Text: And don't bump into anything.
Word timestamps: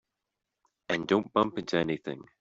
And 0.89 1.05
don't 1.05 1.31
bump 1.31 1.59
into 1.59 1.77
anything. 1.77 2.23